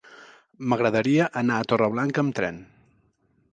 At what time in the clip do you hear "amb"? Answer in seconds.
2.25-2.37